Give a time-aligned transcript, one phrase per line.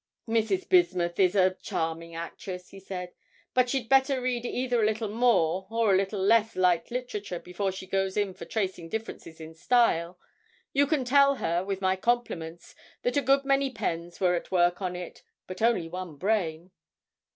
[0.27, 0.67] 'Mrs.
[0.67, 3.13] Bismuth is a charming actress,' he said,
[3.53, 7.71] 'but she'd better read either a little more or a little less light literature before
[7.71, 10.17] she goes in for tracing differences in style.
[10.73, 14.81] You can tell her, with my compliments, that a good many pens were at work
[14.81, 16.71] on it, but only one brain.